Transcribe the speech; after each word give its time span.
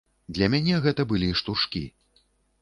Для 0.37 0.47
мяне 0.53 0.79
гэта 0.85 1.05
былі 1.11 1.29
штуршкі. 1.43 1.83